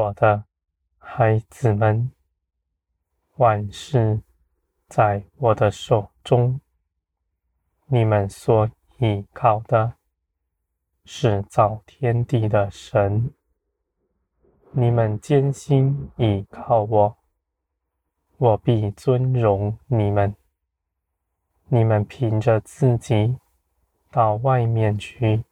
[0.00, 0.44] 我的
[0.96, 2.10] 孩子们，
[3.36, 4.22] 万事
[4.88, 6.58] 在我的手中。
[7.84, 9.96] 你们所依靠的
[11.04, 13.30] 是造天地的神。
[14.70, 17.18] 你们艰辛依靠我，
[18.38, 20.34] 我必尊荣你们。
[21.68, 23.36] 你们凭着自己
[24.10, 25.44] 到外面去，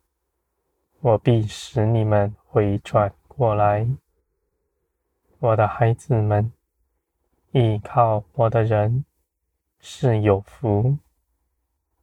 [1.01, 3.87] 我必使你们回转过来。
[5.41, 6.53] 我的孩子们，
[7.53, 9.05] 依靠我的人
[9.79, 10.99] 是有福，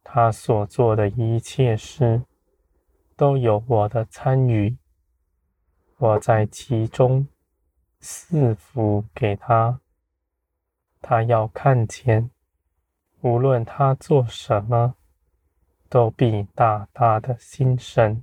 [0.02, 2.22] 他所做的一切事
[3.14, 4.78] 都有我的参与，
[5.98, 7.28] 我在其中
[8.00, 9.80] 赐福给他，
[11.02, 12.30] 他要看见。
[13.20, 14.94] 无论他做什么，
[15.90, 18.22] 都必大大的兴盛；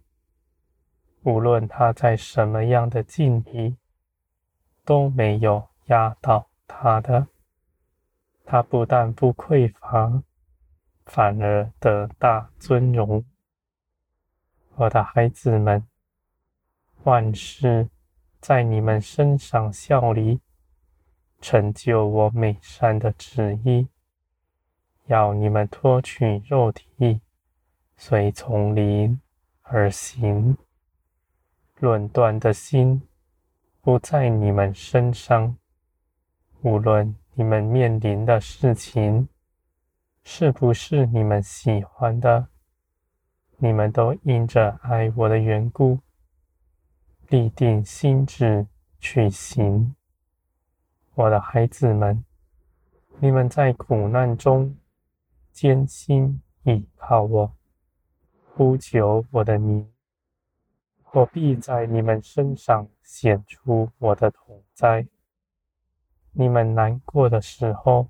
[1.22, 3.75] 无论他在什么样的境地，
[4.86, 7.28] 都没有压倒他的。
[8.45, 10.23] 他不但不匮乏，
[11.06, 13.23] 反而得大尊荣。
[14.75, 15.88] 我的孩子们，
[17.03, 17.90] 万事
[18.40, 20.42] 在你们身上效力，
[21.40, 23.88] 成就我美善的旨意。
[25.06, 27.22] 要你们脱去肉体，
[27.97, 29.22] 随从灵
[29.62, 30.58] 而行。
[31.80, 33.02] 论断的心
[33.86, 35.58] 不在你们身上。
[36.62, 39.28] 无论你们面临的事情
[40.23, 42.47] 是不是你们喜欢的，
[43.57, 46.00] 你们都因着爱我的缘故，
[47.28, 48.66] 立定心志
[49.02, 49.94] 去行。
[51.16, 52.24] 我的孩子们，
[53.19, 54.74] 你们在苦难中。
[55.52, 57.53] 艰辛倚靠我，
[58.56, 59.93] 呼求我的名，
[61.13, 65.06] 我必在你们身上显出我的同在。
[66.31, 68.07] 你们难过的时候，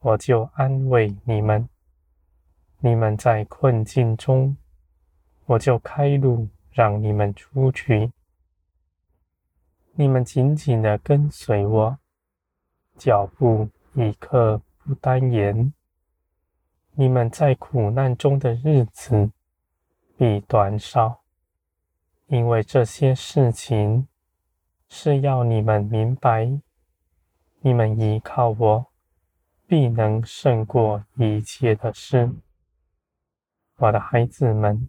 [0.00, 1.68] 我就安慰你们；
[2.80, 4.56] 你们在困境中，
[5.44, 8.10] 我就开路让你们出去。
[9.92, 11.96] 你们紧紧地跟随我，
[12.98, 15.72] 脚步一刻不耽延。
[16.94, 19.30] 你们在苦难中的日子
[20.16, 21.20] 必短少，
[22.28, 24.08] 因为这些事情
[24.88, 26.60] 是要你们明白，
[27.60, 28.86] 你们依靠我，
[29.66, 32.32] 必能胜过一切的事。
[33.76, 34.88] 我的孩子们，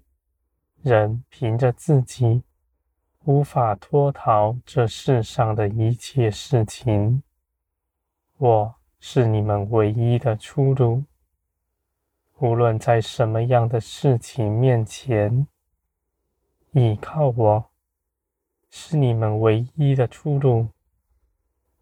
[0.82, 2.42] 人凭着自己
[3.26, 7.22] 无法脱逃这世上的一切事情，
[8.38, 11.04] 我是你们唯一的出路。
[12.40, 15.48] 无论在什么样的事情面前，
[16.80, 17.72] 倚靠我
[18.70, 20.68] 是你们唯一的出路，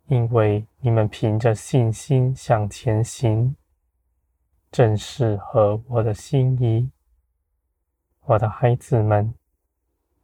[0.07, 3.57] 因为你们凭着信心向前行，
[4.71, 6.89] 正是合我的心意。
[8.21, 9.35] 我的孩子们，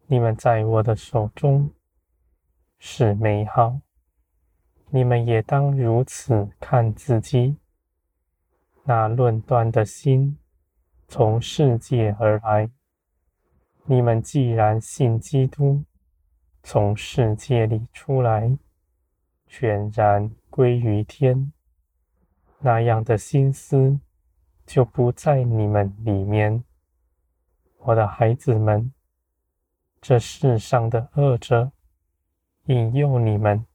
[0.07, 1.69] 你们在我的手中
[2.79, 3.81] 是美好，
[4.89, 7.57] 你们也当如此看自己。
[8.85, 10.37] 那论断的心
[11.09, 12.69] 从世界而来，
[13.91, 15.83] 你们既然信基督，
[16.63, 18.57] 从世界里出来，
[19.47, 21.51] 全然归于天，
[22.59, 23.99] 那样的心思
[24.65, 26.63] 就不在你们里面。
[27.79, 28.93] 我的孩子们，
[29.99, 31.73] 这世上的恶者
[32.67, 33.65] 引诱你们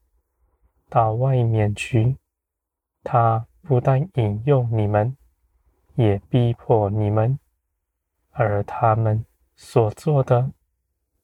[0.89, 2.17] 到外面去，
[3.03, 3.45] 他。
[3.61, 5.15] 不但引诱你们，
[5.93, 7.37] 也逼迫你们，
[8.31, 9.23] 而他们
[9.59, 10.51] 所做的，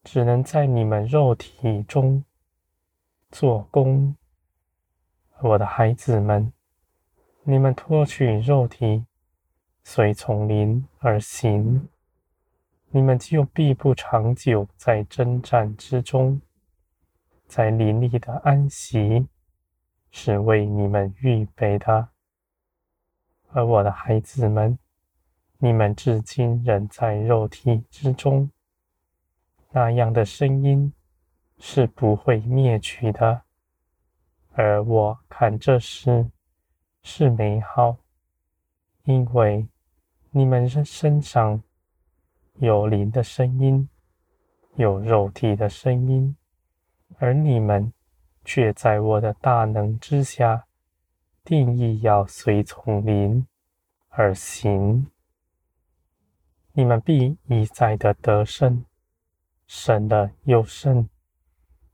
[0.03, 2.25] 只能在你们肉体中
[3.29, 4.15] 做工。
[5.39, 6.51] 我的孩子们，
[7.43, 9.05] 你们脱去肉体，
[9.83, 11.87] 随从灵而行，
[12.89, 16.41] 你们就必不长久在征战之中，
[17.45, 19.27] 在林里的安息
[20.09, 22.09] 是为你们预备的。
[23.49, 24.79] 而我的孩子们，
[25.63, 28.51] 你们至今仍在肉体之中，
[29.71, 30.91] 那样的声音
[31.57, 33.43] 是不会灭去的。
[34.51, 36.29] 而我看这事
[37.01, 37.95] 是美好，
[39.05, 39.65] 因为
[40.31, 41.63] 你们身身上
[42.55, 43.87] 有灵的声音，
[44.75, 46.35] 有肉体的声音，
[47.19, 47.93] 而你们
[48.43, 50.65] 却在我的大能之下。
[51.45, 53.47] 定义要随从灵
[54.09, 55.07] 而行，
[56.75, 58.83] 你们必一再的得胜，
[59.67, 61.07] 胜了又胜，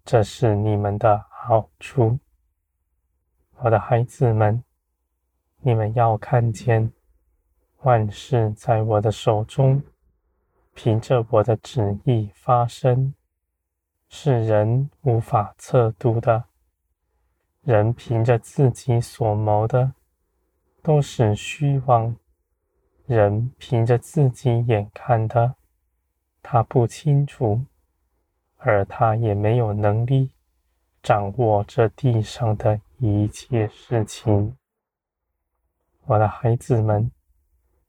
[0.05, 2.17] 这是你们的好处。
[3.57, 4.63] 我的孩子们，
[5.59, 6.93] 你们要看见
[7.81, 9.83] 万事在我的手中，
[10.73, 13.13] 凭着我的旨意发生，
[14.07, 16.45] 是人无法测度的。
[17.63, 19.93] 人凭着自己所谋的，
[20.81, 22.15] 都是虚妄；
[23.09, 25.55] 人凭着自己眼看的，
[26.43, 27.65] 他不清楚，
[28.57, 30.29] 而他也没有能力
[31.01, 34.55] 掌握这地上的一切事情。
[36.05, 37.09] 我的孩子们，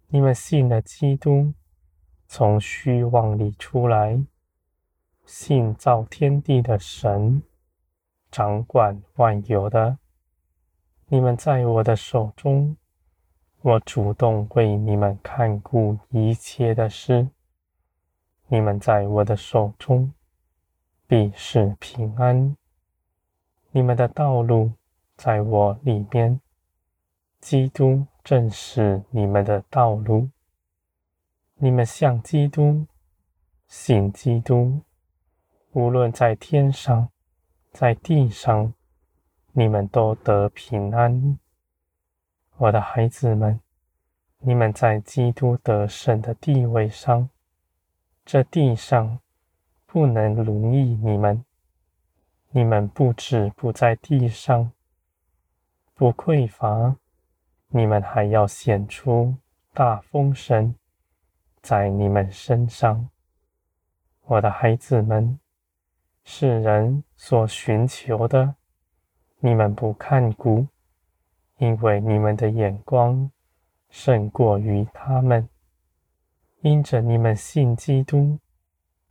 [0.08, 1.52] 你们信了基督，
[2.26, 4.24] 从虚妄里出来，
[5.26, 7.42] 信造天地的神。
[8.30, 9.98] 掌管万有的，
[11.08, 12.74] 你们在我的手中，
[13.62, 17.28] 我主动为你们看顾一切的事。
[18.48, 20.14] 你们在我的手中，
[21.06, 22.56] 必是平安。
[23.70, 24.72] 你们的道路
[25.14, 26.40] 在我里面，
[27.38, 30.30] 基督正是你们的道路。
[31.56, 32.86] 你们向基督，
[33.68, 34.80] 信基督，
[35.72, 37.10] 无论在天上。
[37.72, 38.72] 在地上，
[39.52, 41.38] 你们都得平安。
[42.60, 43.58] 我的孩子们，
[44.40, 47.30] 你们在基督得胜的地位上，
[48.22, 49.18] 这地上
[49.86, 51.42] 不能奴役你们。
[52.50, 54.72] 你们不止不在地上
[55.94, 56.96] 不匮乏，
[57.68, 59.34] 你们还要显出
[59.72, 60.74] 大丰盛
[61.62, 63.08] 在你们身上。
[64.26, 65.40] 我的孩子们。
[66.24, 68.54] 世人所寻求的，
[69.38, 70.66] 你们不看顾，
[71.60, 73.30] 因为你们的眼光
[73.90, 75.46] 胜过于他们。
[76.62, 78.38] 因着你们信基督，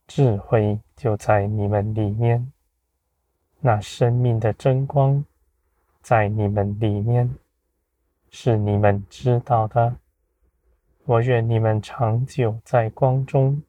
[0.07, 2.51] 智慧就在你们里面，
[3.59, 5.23] 那生命的真光
[6.01, 7.35] 在你们里面，
[8.29, 9.95] 是你们知道的。
[11.05, 13.61] 我愿你们长久在光中，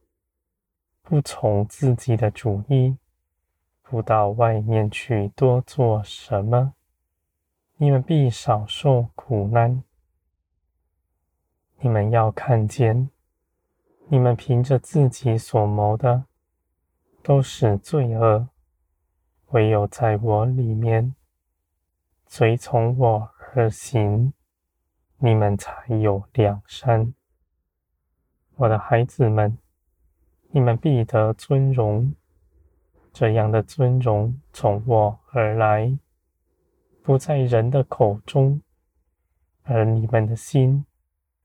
[1.02, 2.96] 不从自己的主意。
[3.82, 6.74] 不到外面去多做什么，
[7.82, 9.82] 你们必少受苦难。
[11.78, 13.08] 你们要看见，
[14.08, 16.26] 你们凭着自己所谋的，
[17.22, 18.48] 都是罪恶；
[19.52, 21.14] 唯有在我里面，
[22.26, 24.34] 随从我而行，
[25.16, 27.14] 你们才有良善。
[28.56, 29.56] 我的孩子们，
[30.50, 32.14] 你们必得尊荣。
[33.10, 35.98] 这样的尊荣从我而来，
[37.10, 38.62] 不在人的口中，
[39.64, 40.86] 而你们的心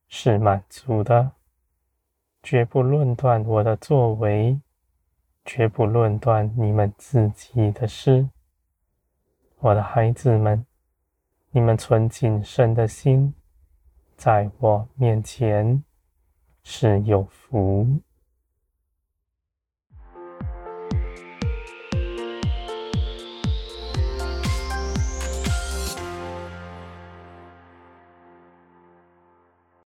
[0.07, 1.31] 是满足的，
[2.43, 4.61] 绝不论断我的作为，
[5.43, 8.29] 绝不论断你们自己的事。
[9.57, 10.63] 我的孩子们，
[11.49, 13.33] 你们存谨慎的心，
[14.15, 15.83] 在我面前
[16.61, 17.87] 是有福。